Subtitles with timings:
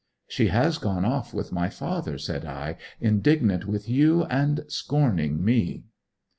[0.27, 5.83] 'She has gone off with my father,' said I; 'indignant with you, and scorning me.'